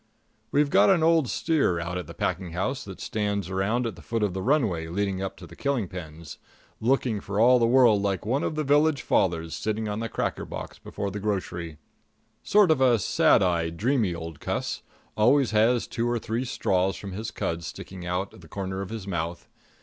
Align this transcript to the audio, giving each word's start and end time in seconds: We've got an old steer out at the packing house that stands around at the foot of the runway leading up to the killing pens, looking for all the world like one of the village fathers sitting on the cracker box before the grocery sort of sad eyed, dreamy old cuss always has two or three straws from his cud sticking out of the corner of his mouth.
We've 0.51 0.71
got 0.71 0.89
an 0.89 1.03
old 1.03 1.29
steer 1.29 1.79
out 1.79 1.95
at 1.95 2.07
the 2.07 2.15
packing 2.15 2.53
house 2.53 2.83
that 2.85 2.99
stands 2.99 3.51
around 3.51 3.85
at 3.85 3.95
the 3.95 4.01
foot 4.01 4.23
of 4.23 4.33
the 4.33 4.41
runway 4.41 4.87
leading 4.87 5.21
up 5.21 5.37
to 5.37 5.45
the 5.45 5.55
killing 5.55 5.87
pens, 5.87 6.39
looking 6.79 7.21
for 7.21 7.39
all 7.39 7.59
the 7.59 7.67
world 7.67 8.01
like 8.01 8.25
one 8.25 8.41
of 8.41 8.55
the 8.55 8.63
village 8.63 9.03
fathers 9.03 9.53
sitting 9.53 9.87
on 9.87 9.99
the 9.99 10.09
cracker 10.09 10.43
box 10.43 10.79
before 10.79 11.11
the 11.11 11.19
grocery 11.19 11.77
sort 12.41 12.71
of 12.71 12.99
sad 12.99 13.43
eyed, 13.43 13.77
dreamy 13.77 14.15
old 14.15 14.39
cuss 14.39 14.81
always 15.15 15.51
has 15.51 15.85
two 15.85 16.09
or 16.09 16.17
three 16.17 16.45
straws 16.45 16.95
from 16.95 17.11
his 17.11 17.29
cud 17.29 17.63
sticking 17.63 18.03
out 18.03 18.33
of 18.33 18.41
the 18.41 18.47
corner 18.47 18.81
of 18.81 18.89
his 18.89 19.05
mouth. 19.05 19.47